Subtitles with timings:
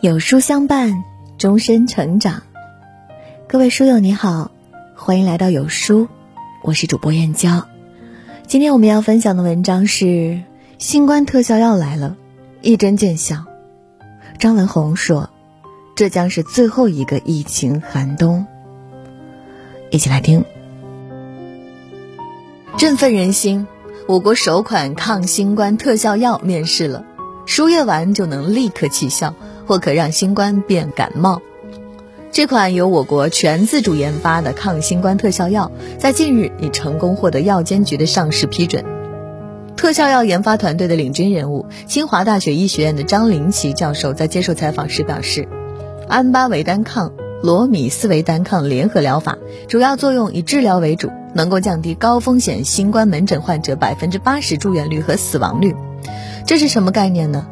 [0.00, 1.04] 有书相伴，
[1.36, 2.42] 终身成长。
[3.48, 4.50] 各位书友你好，
[4.94, 6.08] 欢迎来到有书，
[6.62, 7.66] 我是主播燕娇。
[8.46, 10.42] 今天我们要分享的文章是：
[10.78, 12.16] 新冠特效药来了，
[12.62, 13.46] 一针见效。
[14.38, 15.30] 张文宏说
[15.96, 18.46] ：“这将是最后一个疫情寒冬。”
[19.90, 20.44] 一起来听。
[22.76, 23.66] 振奋人心，
[24.08, 27.04] 我国首款抗新冠特效药面世了，
[27.44, 29.34] 输液完就能立刻起效。
[29.66, 31.42] 或可让新冠变感冒。
[32.30, 38.84] 这款由我国全自主研发的抗新冠特效药，在近日已成功获得药监局的上市批准。
[39.76, 45.48] 特效药研发团队的领军人物，清华大学医学院的张林奇教授在接受采访时表示，
[46.06, 47.12] 安巴韦单抗、
[47.46, 55.72] 罗米斯韦单抗联合疗法，主要作用以治疗为主，能够降低高风险新冠门诊患者百分之八十住院率和死亡率。
[56.44, 57.46] 这是什么概念呢？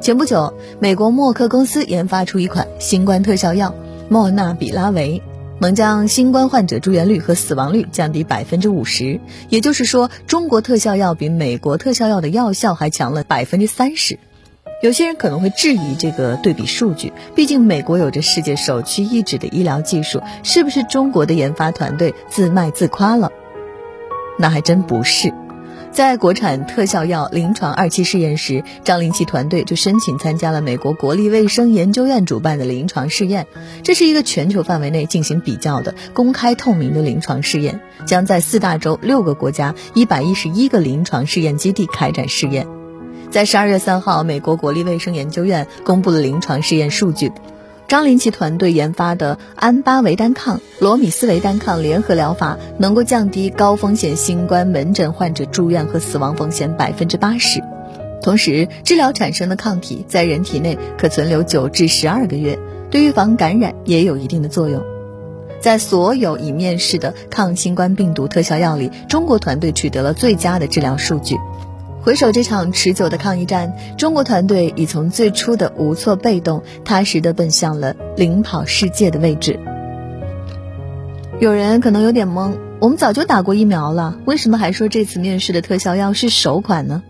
[0.00, 3.74] 前不久，美国默克公司研发出一款新冠特效药
[4.08, 5.20] 莫纳比拉韦，
[5.58, 9.18] 能将新冠患者住院率和死亡率降低百分之五十。
[9.48, 14.20] 也就是说，中国特效药比美国特效药的药效还强了百分之三十。
[14.82, 23.30] 有些人可能会质疑这个对比数据，毕竟美国有着世界首屈一指的医疗技术，是不是中国的研发团队自卖自夸了？
[24.40, 25.32] 那还真不是。
[25.92, 33.46] 在国产特效药临床二期试验时，张林奇团队就申请参加了美国国立卫生研究院主办的临床试验。
[33.84, 42.81] 这是一个全球范围内进行比较的公开透明的临床试验，将在四大洲六个国家一百一十一个临床试验基地开展试验。
[43.32, 47.32] 在十二月三号，美国国立卫生研究院公布了临床试验数据。
[47.88, 57.62] 张林奇团队研发的安巴韦单抗、罗米斯韦单抗联合疗法，能够降低高风险新冠门诊患者住院和死亡风险百分之八十。
[58.20, 62.58] 同时，治疗产生的抗体在人体内可存留九至十二个月，
[62.90, 64.82] 对预防感染也有一定的作用。
[65.58, 71.38] 在所有已面世的抗新冠病毒特效药里，中国团队取得了最佳的治疗数据。
[72.04, 79.60] 回首这场持久的抗疫战，中国团队已从最初的无措被动，踏实的奔向了领跑世界的位置。
[81.38, 87.04] 有人可能有点懵，我们早就打过疫苗了，为什么还说这次面试的特效药是首款呢？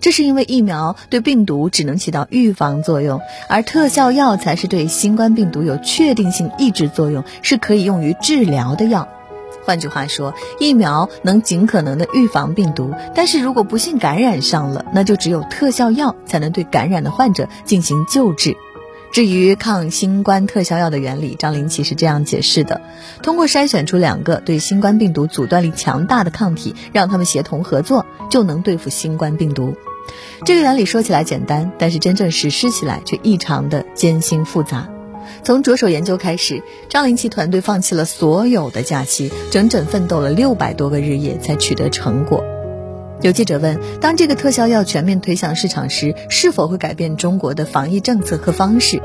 [0.00, 3.20] 这是因为疫苗对病毒只能起到预防作用，
[3.50, 9.08] 而特效药才是对新冠病毒有确定性抑制作用，是可以用于治疗的药。
[9.68, 18.56] 换句话说，疫苗能尽可能的预防病毒，但是如果不幸感染上了，那就只有特效药才能对感染的患者进行救治。
[19.12, 22.80] 至于抗新冠特效药的原理，张林奇是这样解释的：
[23.22, 29.76] 通过筛选出两个对新冠病毒阻断力强大的抗体，让他们协同合作，就能对付新冠病毒。
[30.46, 34.88] 这个原理说起来简单，但是真正实施起来却异常的艰辛复杂。
[35.48, 42.44] 从着手研究开始，张林奇团队放弃了所有的假期，整整奋斗了六百多个日夜才取得成果。
[43.22, 49.00] 有记者问：当这个特效药全面推向市场时，是否会改变中国的防疫政策和方式？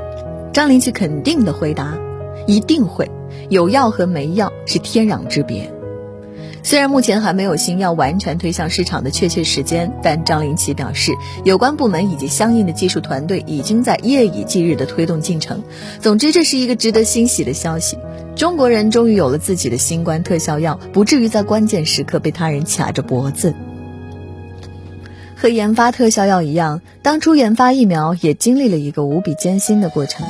[0.52, 1.98] 张林奇肯定的回答：
[2.46, 3.10] 一定会。
[3.48, 5.74] 有药和没药是天壤之别。
[6.66, 11.12] 虽然目前还没有新药完全推向市场的确切时间，但张林奇表示，
[11.44, 15.62] 有关部门以及相应的技术团队已经在夜以继日地推动进程。
[16.00, 17.98] 总之，这是一个值得欣喜的消息。
[18.36, 23.54] 中国人终于有了自己的新冠特效药，不至于在关键时刻被他人卡着脖子。
[25.36, 30.26] 和研发特效药一样，当初研发疫苗也经历了一个无比艰辛的过程。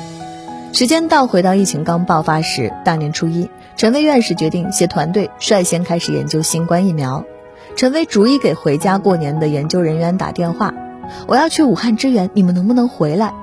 [0.73, 3.47] 时间倒回到疫情刚爆发时，大年初一。
[3.77, 7.23] 陈薇院士决定携团队率先开始研究新冠疫苗。
[7.75, 10.73] 陈薇逐一给回家过年的研究人员打电话
[11.27, 13.35] ：“我要去武汉支援，你们能不能回来？”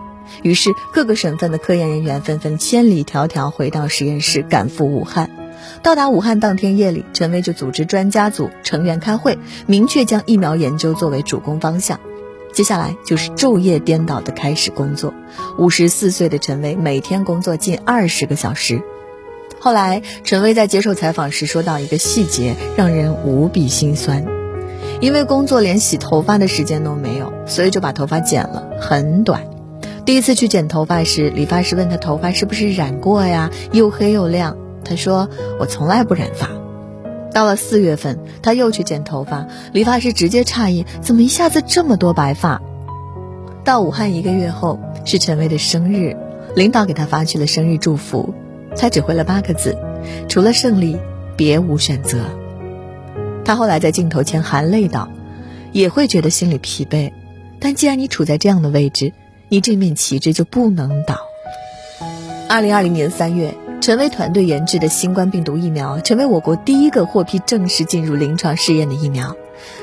[0.42, 5.30] 于是各个省份的科研人员纷纷千里迢迢回到实验室，赶赴武汉。
[5.84, 9.38] 到达武汉当天夜里，陈薇就组织专家组成员开会，
[9.68, 12.00] 明确将疫苗研究作为主攻方向。
[12.52, 15.14] 接下来就是昼夜颠倒的开始工作。
[15.58, 18.82] 五十四岁的陈薇每天工作近二十个小时。
[19.58, 24.24] 后来，陈薇在接受采访时说到一个细节，让人无比心酸。
[25.00, 29.44] 因为工作连洗头发的时间都没有，所以就把头发剪了，很短。
[30.04, 34.56] 第一次去剪头发时，理发师问他头发是不是染过呀，又黑又亮。
[34.84, 35.28] 他说
[35.60, 36.48] ：“我从来不染发。”
[37.32, 42.60] 到了四月份，他又去剪头发，理发师直接诧异：“怎么一下子这么多白发？”
[43.64, 46.16] 到武汉一个月后，是陈薇的生日，
[46.56, 48.34] 领导给他发去了生日祝福。
[48.76, 49.76] 他只回了八个字
[50.28, 50.98] ：“除了胜利，
[51.36, 52.18] 别无选择。”
[53.44, 55.08] 他后来在镜头前含泪道
[55.72, 57.12] ：“也会觉得心里疲惫，
[57.60, 59.12] 但既然你处在这样的位置，
[59.48, 61.18] 你这面旗帜就不能倒。
[62.48, 69.34] 二零二零年三月，陈薇团队研制的新冠病毒疫苗，成为我国第一个获批正式进入临床试验的疫苗。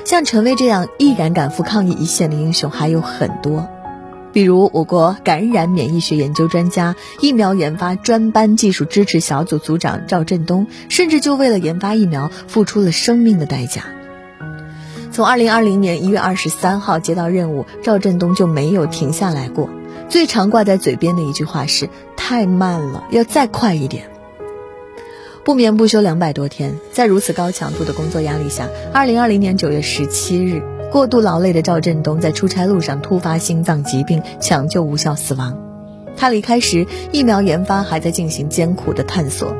[0.05, 3.67] 像陈薇这样毅然赶赴抗疫一线的英雄还有很多，
[4.31, 13.83] 比如我国感染免疫学研究专家、疫苗研发专班技术支持小组组长赵振东，甚至就为了研发疫苗付出了生命的代价。
[15.11, 19.67] 从二零二零年一月二十三号接到任务，赵振东就没有停下来过。
[20.09, 24.09] 最常挂在嘴边的一句话是：“太慢了，要再快一点。”
[25.43, 30.61] 不眠不休两百多天，在如此高强度的工作压力下，二零二零年九月十七日，
[30.91, 35.57] 过度劳累的赵振东在出差路上突发心脏疾病，抢救无效死亡。
[36.17, 39.55] 他离开时，疫苗研发还在进行艰苦的探索。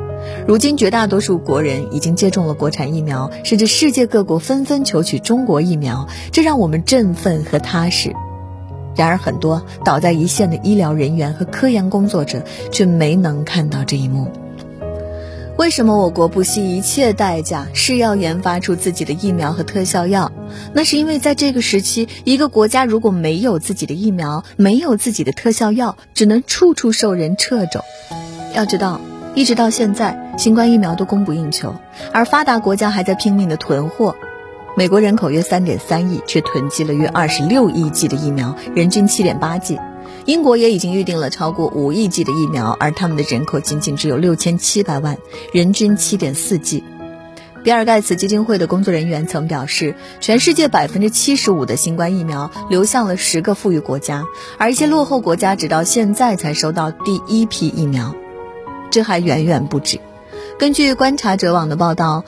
[0.46, 8.12] 如今，绝大多数国人已经接种了国产疫苗，甚至世界各国纷纷求取中国疫苗，这让我们振奋和踏实。
[8.98, 12.42] 然而，很多倒在一线的医疗人员和科研工作者
[12.72, 14.26] 却没能看到这一幕。
[15.56, 20.32] 为什么我国不惜一切代价是要研发出自己的疫苗和特效药？
[20.72, 27.80] 那是因为在这个时期，一个国家如果没有自己的疫苗，没有自己的特效药，只能处处受人掣肘。
[28.52, 29.00] 要知道，
[29.36, 31.76] 一直到现在，新冠疫苗都供不应求，
[32.12, 34.16] 而发达国家还在拼命的囤货。
[34.78, 39.76] 美国人口约三点三亿，却囤积了约二十六亿剂的疫苗，人均七点八剂。
[40.24, 45.18] 英国也已经预定了超过五亿剂的疫苗，而他们的人口仅仅只有六千七百万，
[45.52, 46.84] 人均七点四剂。
[47.64, 54.26] 比尔盖茨基金会的工作人员曾表示，全世界百分之七十五的新冠疫苗流向了十个富裕国家，
[54.58, 58.14] 而一些落后国家直到现在才收到第一批疫苗。
[58.92, 59.98] 这还远远不止。
[60.56, 62.24] 根据观察者网的报道，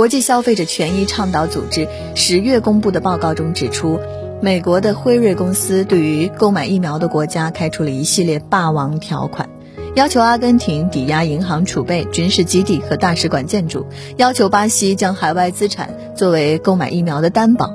[0.00, 4.00] 国际消费者权益倡导组织十月公布的报告中指出。
[4.40, 9.50] 美国的辉瑞公司对于购买疫苗的国家开出了一系列霸王条款，
[9.94, 13.84] 要求阿根廷抵押银行储备、军事基地和大使馆建筑，
[14.16, 17.70] 要求巴西将海外资产作为购买疫苗的担保，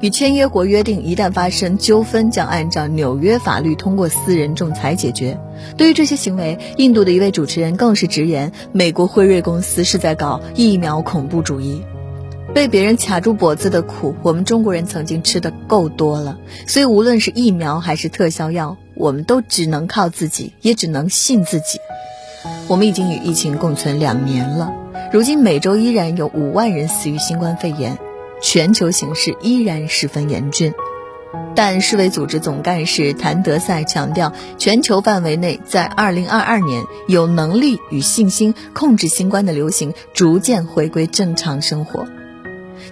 [0.00, 5.38] 与签约国约定，一旦发生纠纷，将按照纽约法律通过私人仲裁解决。
[5.76, 11.82] 对于这些行为，印度的一位主持人更是直言，美国辉瑞公司是在搞疫苗恐怖主义。
[12.54, 21.78] 被别人卡住脖子的苦，我们中国人曾经吃的够多了，所以无论是疫苗还是特效药，我们都只能靠自己，也只能信自己。
[22.66, 24.72] 我们已经与疫情共存两年了，
[25.12, 27.98] 如今每周依然有五万人死于新冠肺炎，
[28.40, 30.72] 全球形势依然十分严峻。
[31.54, 42.06] 但世卫组织总干事谭德赛强调，全球范围内在2022年有能力与信心控制新冠的流行，逐渐回归正常生活。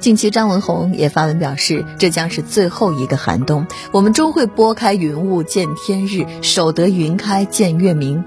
[0.01, 8.25] 近期，张文宏也发文表示，这将是最后一个寒冬，我们终会拨开云雾见天日，守得云开见月明。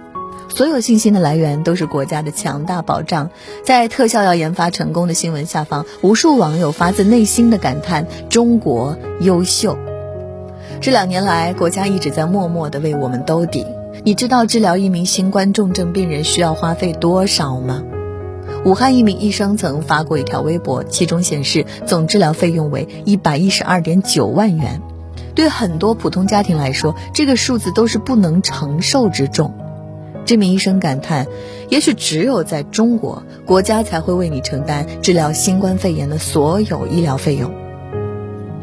[0.56, 3.30] 所有信心的来源都是国家的强大保障。
[3.64, 9.78] 在特效药研发成功的新闻下方，无数网友发自内心的感叹：中国优秀。
[10.82, 13.66] 这两年来，国家一直在默默地为我们兜底。
[14.04, 17.84] 你知道治疗一名新冠重症病人需要花费多少吗？
[18.66, 24.82] 武汉一名医生曾发过一条微博，其中显示总治疗费用为一百一十二点九万元。
[25.34, 29.54] 对很多普通家庭来说，这个数字都是不能承受之重。
[30.26, 31.28] 这名医生感叹
[31.70, 37.52] ：“也许只有在中国，国家才会为你承担治疗新冠肺炎的所有医疗费用。”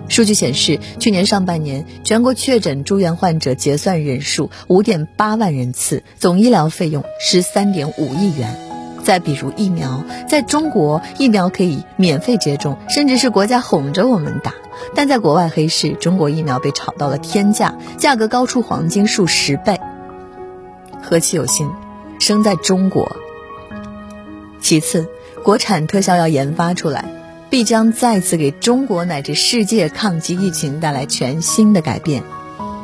[0.08, 8.56] 数据显示，去年上半年全国确诊住院患者结算人数五点八万人次，总医疗费用十三点五亿元。
[9.04, 14.52] 再比如疫苗，在中国疫苗可以免费接种，甚至是国家哄着我们打；
[14.94, 19.78] 但在国外黑市，中国疫苗被炒到了天价，价格高出黄金数十倍。
[21.02, 21.70] 何其有幸，
[22.18, 23.16] 生在中国！
[24.60, 25.06] 其次，
[25.42, 27.04] 国产特效药研发出来，
[27.48, 32.22] 必将再次给中国乃至世界抗击疫情带来全新的改变。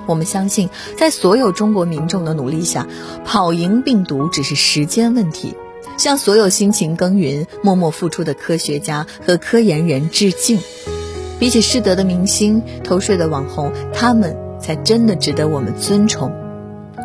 [0.07, 2.87] 我们相信，在所有中国民众的努力下，
[3.25, 5.55] 跑赢病毒只是时间问题。
[5.97, 10.59] 向所有辛勤耕耘、默默付出的科学家和科研人致敬。
[11.39, 16.33] 比起失德的明星、偷税的网红，他们才真的值得我们尊崇。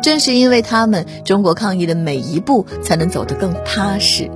[0.02, 4.30] 正是因为他们，中国抗疫的每一步才能走得更踏实。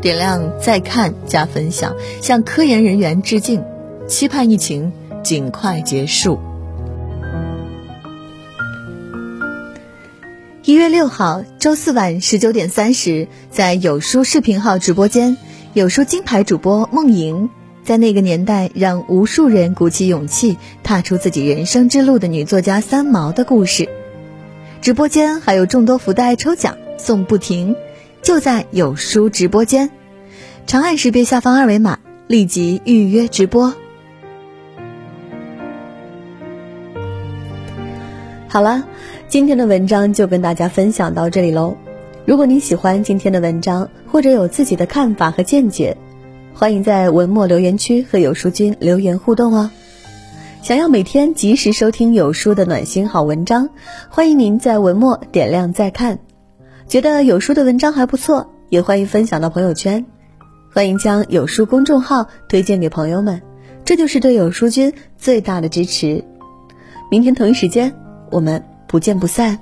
[0.00, 3.62] 点亮再看加分享，向科研人员致敬，
[4.08, 4.92] 期盼疫情
[5.22, 6.38] 尽快结束。
[10.64, 15.36] 一月六号周四晚十九点三十，在有书视频号直播间，
[15.72, 17.50] 有书金牌主播梦莹
[17.84, 23.88] 在那个年代让无数人鼓起勇气踏出自己人生之路的女作家三毛的故事。
[24.82, 27.76] 直播间还有众多福袋抽奖送不停，
[28.20, 29.90] 就在有书直播间，
[30.66, 33.72] 长按识别下方二维码，立即预约直播。
[38.48, 38.84] 好了，
[39.28, 41.76] 今天的文章就跟大家分享到这里喽。
[42.26, 45.96] 如果你喜欢今天的文章，或者有自己的看法和见解，
[46.52, 49.70] 欢迎在文末留言区和有书君留言互动哦。
[50.62, 53.68] 想要每天及时收听有书的暖心好文章，
[54.08, 56.20] 欢迎您在文末点亮再看。
[56.86, 60.06] 觉得有书的文章还不错，也欢迎分享到朋友圈。
[60.72, 63.42] 欢迎将有书公众号推荐给朋友们，
[63.84, 66.24] 这就是对有书君最大的支持。
[67.10, 67.92] 明天同一时间，
[68.30, 69.58] 我们不见不散。